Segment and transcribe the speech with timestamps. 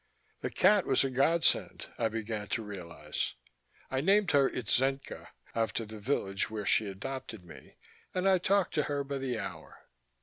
[0.39, 3.35] The cat was a godsend, I began to realize.
[3.91, 7.77] I named her Itzenca, after the village where she adopted me,
[8.11, 9.87] and I talked to her by the hour.